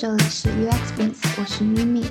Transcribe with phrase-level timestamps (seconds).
[0.00, 2.02] 这里是 UX Beans，我是咪咪。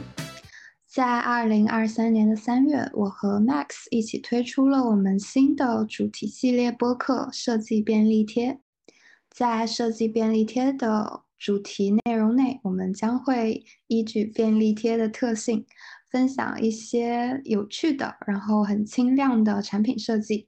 [0.86, 8.54] 在二零二三年的三月，我和 Max 一起推出了我们新的主题系列播客《设计便利贴》。
[9.32, 15.66] 在设计便利贴的主题内容内，我们将会依据便利贴的特性，
[16.12, 20.48] 分享一些有趣的，然后很轻量的产品设计。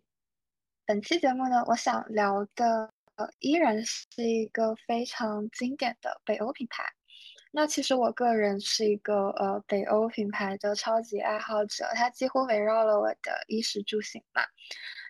[0.86, 2.92] 本期节目呢，我想聊的，
[3.40, 6.84] 依然是一个非常经典的北欧品牌。
[7.52, 14.42] 那其实我个人是一个呃北欧品牌的超级爱好者，它几乎围绕了我的衣食住行嘛。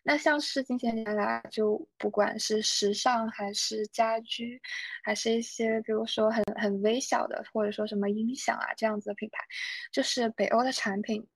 [0.03, 4.59] 那像是近些年来，就不管是时尚还是家居，
[5.03, 9.43] 还是一些比如说很很微小的，或者说什么音响啊这样子的品牌，
[9.91, 11.27] 就是北欧的产品。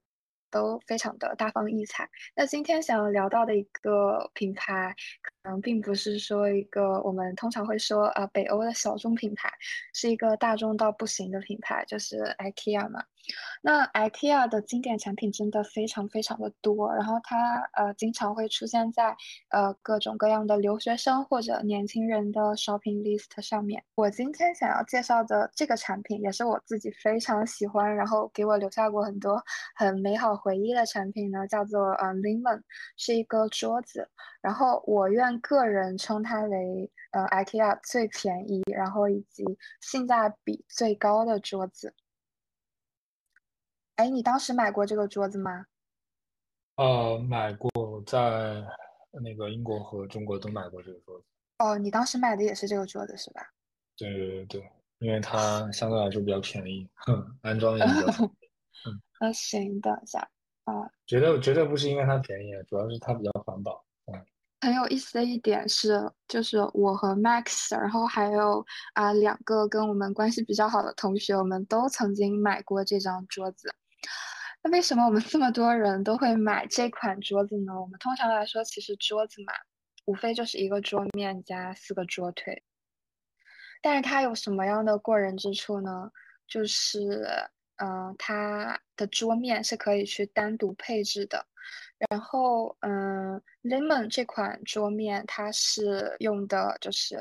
[0.52, 2.10] 都非常的大放异彩。
[2.34, 4.96] 那今天想要聊到的一个品牌，
[5.46, 9.48] 可能并不是说一个我们通常会说啊北欧的小众品牌，
[9.94, 13.04] 是一个大众到不行的品牌，就是 IKEA 嘛。
[13.62, 19.16] 那 IKEA 的经典产品真的非常非常的多，然后它呃经常会出现在
[19.50, 23.84] 呃各种各样的留学生或者年轻人的 shopping list 上面。
[23.96, 29.44] 我今天想要介绍的这个产品，也是我自己非常喜欢，然后给我留下过很多
[29.76, 32.62] 很美好回忆的产品呢，叫做呃 Lemon，
[32.96, 34.08] 是一个桌子，
[34.42, 39.44] 然后我愿个人称它为呃 IKEA 最便宜，然后以及
[39.82, 41.94] 性价比最高的桌子。
[43.96, 45.66] 哎，你当时买过这个桌子吗？
[46.76, 47.72] 呃，买过，
[48.06, 48.62] 在
[49.24, 51.26] 那个英国和中国都买过这个桌子。
[51.60, 53.42] 哦，你当时买的也是这个桌子是吧？
[53.96, 58.52] 对对对对，因为它相对来说比较便宜，哼，安装也比较方便。
[58.86, 60.20] 嗯，那行，等一下
[60.66, 60.92] 啊。
[61.08, 63.85] 绝对绝对不是因为它便宜，主要是它比较环保。
[64.66, 73.74] 很有意思的一点是，就是我和 Max，然后还有啊两个跟我们关系比较好的同学，我们都曾经买过这张桌子。
[74.64, 77.80] 那为什么我们这么多人都会买这款桌子呢？
[77.80, 79.54] 我们通常来说，其实桌子嘛，
[80.06, 82.64] 无非就是一个桌面加四个桌腿。
[83.84, 86.10] 但是它有什么样的过人之处呢？
[86.48, 87.28] 就是，
[87.76, 91.46] 嗯，它的桌面是可以去单独配置的。
[92.10, 97.18] 然后，嗯，Lemon 这款桌面，它是用的就是，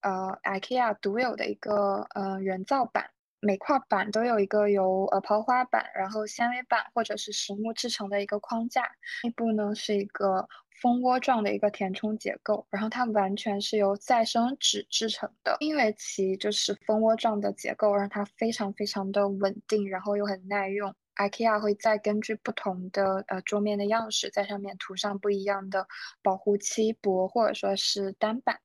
[0.00, 3.10] 呃，IKEA 独有的一个，呃，人造板。
[3.40, 8.82] 每块板都有一个由呃刨花板、然后纤维板或者是实木制成的一个框架，
[9.22, 10.48] 内部呢是一个
[10.80, 15.56] 蜂窝状的一个填充结构，然后它完全是由再生纸制成的。
[15.60, 20.92] 因为其就是蜂窝状的结构，让它非常非常的稳定，然后又很耐用。
[21.16, 25.86] IKEA 会再根据不同的呃桌面的样式，在上面涂上不一样的
[26.22, 28.58] 保护漆箔或者说是单板，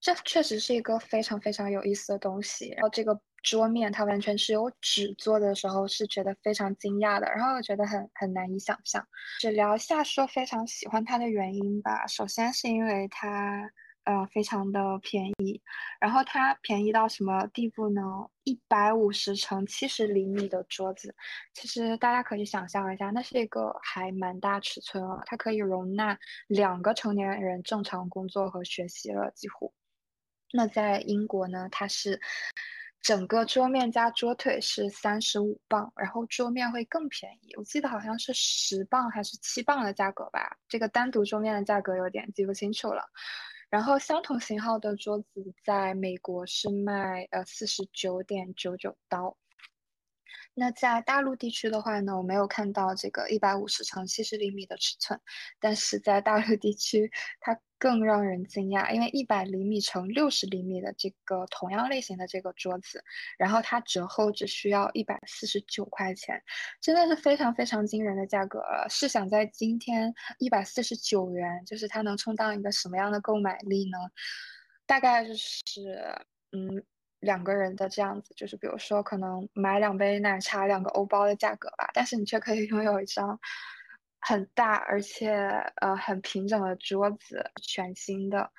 [0.00, 2.70] 这确实是一个非常非常有意思的东西。
[2.70, 3.20] 然后这个。
[3.42, 9.04] 桌面它完全是由纸做的时候是觉得非常惊讶的，然后又觉得很很难以想象。
[9.40, 12.06] 只聊一下说非常喜欢它的原因吧。
[12.06, 13.68] 首先是因为它
[14.04, 15.60] 呃非常的便宜，
[16.00, 18.00] 然后它便宜到什么地步呢？
[18.44, 21.14] 一百五十乘七十厘米的桌子，
[21.54, 26.18] 其实大家可以想象一下，那是一个还蛮大尺寸了，它可以容纳
[26.48, 29.72] 两个成年人正常工作和学习了几乎。
[30.52, 32.20] 那在英国呢，它是。
[33.04, 40.56] 整个桌面加桌腿是三十五磅，然后桌面会更便宜，我记得好像是十磅还是七磅的价格吧。
[40.68, 43.02] 这个单独桌面的价格有点记不清楚了。
[43.72, 49.36] 然后相同型号的桌子在美国是卖呃四十九点九九刀。
[50.54, 55.18] 那在大陆地区的话呢，我没有看到这个一百五十乘七十厘米的尺寸，
[55.58, 63.02] 但是在大陆地区它更让人惊讶，因为一百厘米乘六十厘米的这个同样类型的这个桌子，
[63.38, 66.42] 然后它折后只需要一百四十九块钱，
[66.82, 68.86] 真的是非常非常惊人的价格了。
[68.90, 73.96] 试想在今天一百四十九元，就是它能充当一个什么样的购买力呢？
[74.86, 75.80] 大概就是
[76.52, 76.84] 嗯。
[77.22, 83.38] 两个人的这样子，就是比如说可能买两杯奶茶、两个欧包的价格吧，但是你却可以拥有一张
[84.20, 85.32] 很大而且
[85.80, 88.50] 呃很平整的桌子，全新的。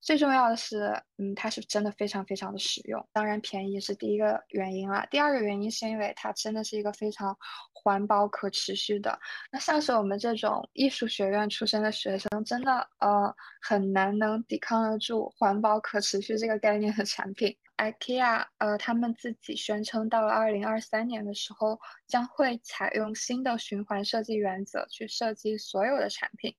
[0.00, 3.06] 最重要的是，嗯，它是真的非常非常的实用。
[3.12, 5.06] 当然，便宜是第一个原因了。
[5.10, 7.36] 第二个原因是因为它真的是一个非常
[7.72, 9.18] 环保、可持续的。
[9.52, 17.54] 那像是我们这种艺术学院出身的学生，真的呃很难能抵抗得住环保、可持续这个概念的产品。
[17.76, 26.54] IKEA 呃，他们自己宣称到了二零二三年的时候，将会采用新的循环设计原则去设计所有的产品。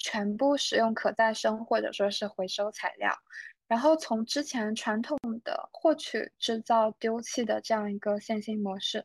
[0.00, 3.14] 全部使用可再生或者说是回收材料，
[3.68, 9.04] 然后从之前传统的获取、制造、丢弃的这样一个线性模式，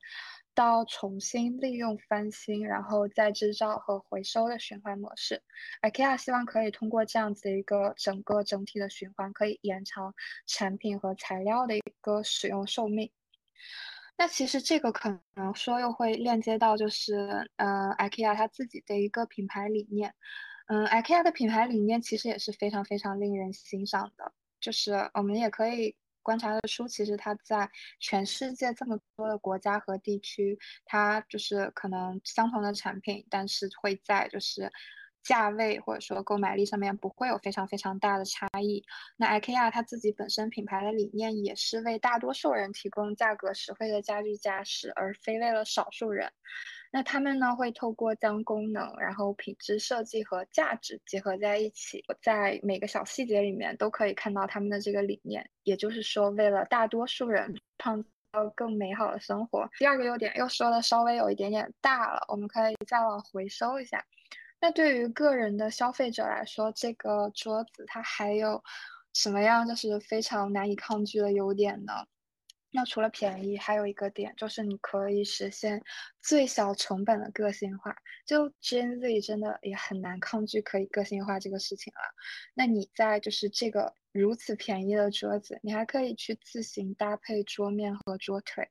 [0.53, 5.41] 到重新利用、翻新，然后再制造和回收的循环模式
[5.81, 10.15] ，IKEA 希望可以通过这样子一个整个整体的循环，可以延长
[10.47, 13.11] 产品和材料的一个使用寿命。
[14.17, 20.13] 那其实这个可能说又会链接到就是，呃，IKEA 它自己的一个品牌理念。
[20.67, 24.33] 嗯，IKEA 的品牌理念其实也是非常非常令人欣赏的。
[24.59, 27.69] 就是我们也可以观察得出，其实它在
[27.99, 34.71] 全世界这么多的国家和地区，它就是可能相同的产品，但是会在就是
[35.23, 38.83] 价位或者说购买力上面不会有非常非常大的差异。
[39.17, 46.31] 那 IKEA 它自己本身品牌的理念也是为大多数人提供价格实惠的家具家饰，而非为了少数人。
[46.95, 55.45] 那他们呢会透过将功能、然后品质设计和价值结合在一起，在每个小细节里面都可以看到他们的这个理念。
[55.63, 58.01] 也就是说，为了大多数人创
[58.31, 59.69] 造更美好的生活。
[59.77, 64.01] 第二个优点又说的稍微有一点点大了，我们可以再往回收一下。
[64.61, 68.63] 那对于个人的消费者来说，这个桌子它还有
[69.11, 71.91] 什么样就是非常难以抗拒的优点呢？
[72.75, 75.81] 那除了便宜，还有一个点就是你可以实现
[76.21, 77.95] 最小成本的个性化。
[78.25, 82.01] 就 Gen Z 真的也很难抗拒可以个性化这个事情了。
[82.53, 88.67] 那你在就是这个如此便宜的桌子，你还可以去自行搭配桌面和桌腿，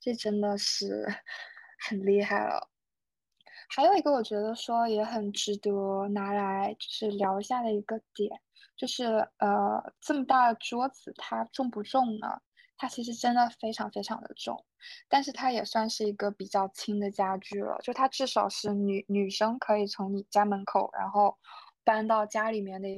[0.00, 1.06] 这真的是
[1.86, 2.70] 很厉害了。
[3.68, 8.30] 还有一个我觉得说也很值得拿来就是聊一下的一个点，
[8.76, 9.04] 就是
[9.38, 12.40] 呃这么大的桌子它重不重呢？
[12.82, 14.64] 它其实真的非常非常的重，
[15.08, 17.78] 但是它也算是一个比较轻的家具了。
[17.80, 21.38] 就它至少是女女生可以从你家门口，然后
[21.84, 22.88] 搬到家里面的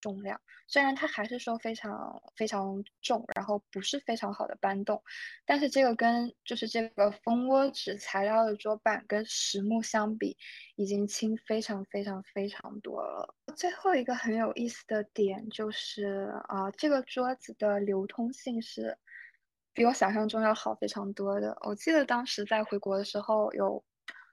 [0.00, 0.40] 重量。
[0.66, 5.02] 虽然它还是说非常非常重，然后不是非常好的搬动，
[5.44, 10.36] 但是这个跟就是这个蜂窝纸材料的桌板跟实木相比，
[10.76, 13.34] 已经轻非常非常非常多了。
[13.56, 18.96] 最后一个很有意思的点就是啊，这个桌子的流通性是
[19.74, 21.58] 比我想象中要好非常多的。
[21.62, 23.84] 我记得当时在回国的时候有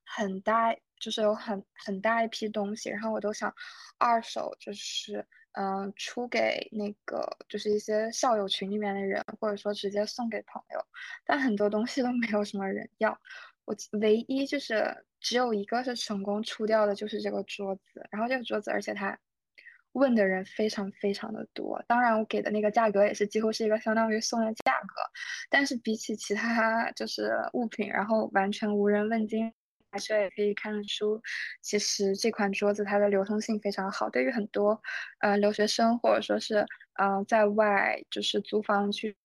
[0.05, 3.51] 很大，就是有很很大一批东西，然后我都想
[3.97, 5.27] 二手就是。
[5.59, 10.79] 嗯，出给那个就是一些校友群里面的人，或者说直接送给朋友，
[11.25, 13.19] 但很多东西都没有什么人要。
[13.65, 18.07] 我唯一就是只有一个是成功出掉的，就是这个桌子。
[18.11, 19.17] 然后这个桌子，而且他
[19.93, 21.83] 问的人非常非常的多。
[21.87, 25.01] 当然，我给的那个价格也是几乎是一个相当于送的价格，
[25.49, 29.51] 但是比起其他就是物品，然后完全无人问津。
[29.99, 31.21] 这也可以看得出，
[31.61, 34.09] 其实这款桌子它的流通性非常好。
[34.09, 34.81] 对于很多
[35.21, 39.15] 呃留学生或者说是呃在外就是租房去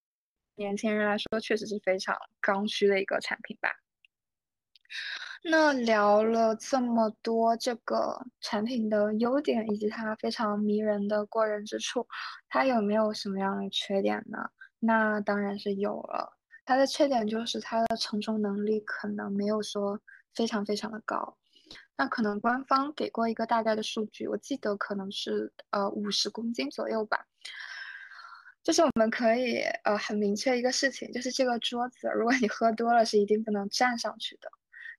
[0.55, 3.69] 年轻人来说，确实是非常刚需的一个产品吧。
[5.43, 12.07] 那聊了这么多这个产品的优点以及它非常迷人的过人之处，
[12.47, 14.37] 它有没有什么样的缺点呢？
[14.79, 16.37] 那当然是有了。
[16.65, 19.99] 它的缺点就是它的承重能力可能没有说。
[20.35, 21.37] 非常非常的高，
[21.95, 27.27] 那可能官方给过一个大概的数据，我记得可能是呃五十公斤左右吧。
[28.63, 34.49] 就是我们可以呃很明确一个事情，就是这个桌子，如果你喝多了是一定不能站上去的。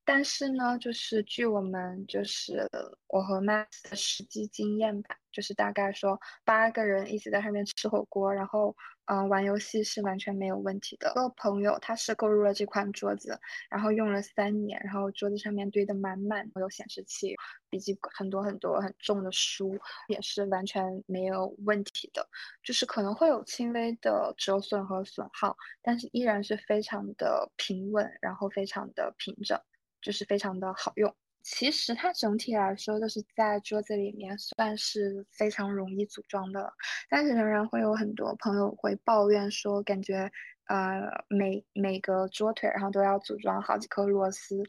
[0.04, 2.68] 但是呢，就是据我们就是
[3.08, 8.74] 我和 Max 的实际经验吧，就是大概说八个人一起在上面吃火锅，然后
[9.06, 11.12] 嗯玩游戏是完全没有问题的。
[11.14, 13.38] 个朋友他是购入了这款桌子，
[13.70, 17.34] 然后用了三年，然后桌子上面堆的满满，有显示器、
[17.70, 19.74] 笔记，很多很多很重的书，
[20.08, 22.26] 也是完全没有问题的。
[22.62, 29.58] 就是可能会有轻微的折损和损耗，但是依然是非常的平稳，然后非常的平整。
[30.04, 36.72] 就是非常的好用，其实它整体来说就是在桌子里面算是非常容易组装的了，
[37.08, 40.30] 但是仍然会有很多朋友会抱怨说，感觉
[40.66, 44.62] 呃每每个桌腿然后都要组装好几颗螺丝。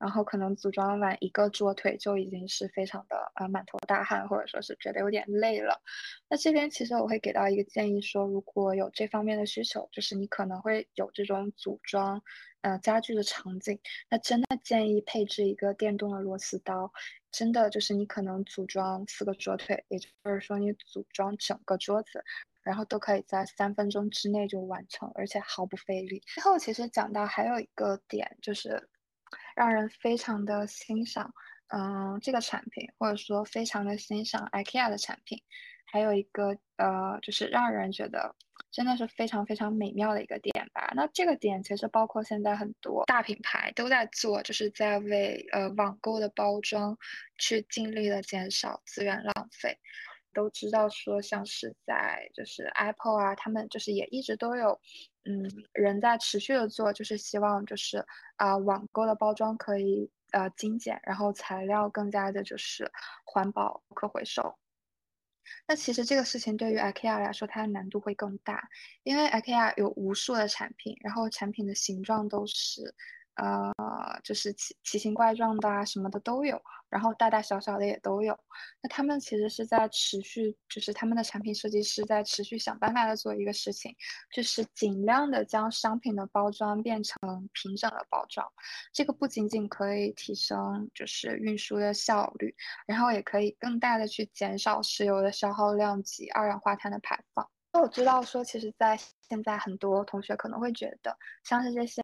[0.00, 5.78] 然后可能组装完一个桌腿就已经是非常的呃满头大汗，或者说是觉得有点累了。
[6.26, 12.22] 那这边其实我会给到一个建议，说如果有这方面的需求，就是你可能会有这种组装
[12.62, 16.92] 呃家具的场景，那真的建议配置一个电动的螺丝刀。
[17.30, 22.22] 真的就是你可能组装四个桌腿，也就是说你组装整个桌子，
[22.62, 26.22] 然后都可以在三分钟之内就完成，而且毫不费力。
[26.34, 28.88] 最后其实讲到还有一个点就是。
[29.54, 31.32] 让人非常的欣赏，
[31.68, 35.40] 嗯，这个产品，或者说非常的欣赏 IKEA 的产品，
[35.84, 38.34] 还有一个呃，就是让人觉得
[38.70, 40.92] 真的是非常非常美妙的一个点吧。
[40.94, 46.96] 那这个点其实包括现在很多大品牌都在做，就是在为呃网购的包装
[47.38, 49.76] 去尽力的减少资源浪费。
[50.32, 54.80] 都知道说像是在就是 Apple 啊，他们就是也一直都有
[55.24, 62.88] 嗯人在持续的做，就是希望就是啊网购的包装可以呃精简，然后材料更加的就是
[63.24, 64.56] 环保可回收。
[65.66, 68.68] 那其实这个事情对于 IKEA 来说，它的难度会更大，
[69.02, 72.94] 因为 IKEA 有无数的产品，然后产品的形状都是，
[73.40, 76.60] 呃，就是奇奇形怪状的啊，什么的都有。
[76.90, 78.36] 然后大大小小的也都有，
[78.82, 83.94] 那他们其实是在持续，就是他们的产品设计师在持续想办法的做一个事情，
[84.34, 87.16] 就是尽量的将商品的包装变成
[87.52, 88.44] 平整的包装。
[88.92, 92.52] 这个不仅仅可以提升就是运输的效率，
[92.88, 97.48] 然后也可以更大的去减少石油的消耗量及二氧化碳的排放。
[97.72, 98.98] 那我知道说，其实，在
[99.30, 102.02] 现在很多同学可能会觉得，像是这些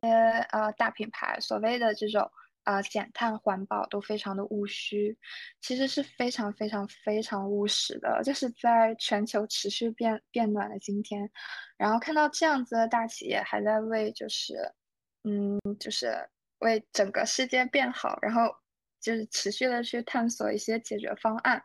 [0.53, 2.31] 呃大品牌所谓的这种。
[2.67, 5.17] 啊，减碳环保都非常的务虚，
[5.61, 8.21] 其实是非常非常非常务实的。
[8.25, 11.31] 就是在全球持续变变暖的今天，
[11.77, 14.57] 然后看到这样子的大企业还在为就是，
[15.23, 16.29] 嗯，就是
[16.59, 18.53] 为整个世界变好，然后
[19.01, 21.63] 就是持续的去探索一些解决方案，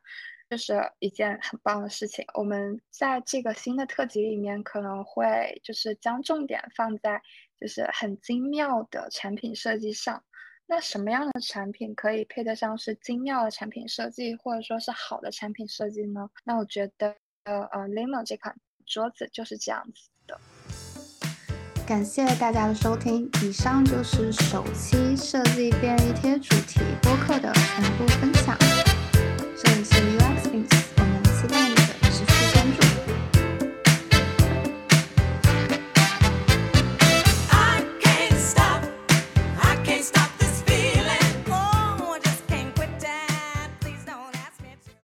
[0.52, 2.26] 就是一件很棒的事情。
[2.34, 7.22] 我们在这个新的特辑里面可能会就是将重点放在
[7.58, 10.22] 就是很精妙的产品设计上。
[10.68, 16.30] 那什么样的产品可以配得上是精妙的产品设计，或者说是好的产品设计呢？
[16.44, 17.16] 那我觉得，
[17.46, 18.54] 呃呃，Limo 这款
[18.86, 20.38] 桌子就是这样子的。
[21.88, 28.58] 感谢大家的收听，以上就是首期设计便利贴主题播客的全部分享。
[29.64, 30.91] 这里是 UX。